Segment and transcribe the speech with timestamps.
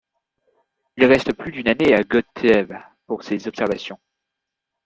[0.97, 2.73] Il reste plus d'une année à Godthåb
[3.05, 3.99] pour ses observations.